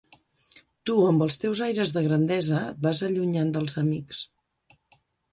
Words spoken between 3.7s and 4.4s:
amics.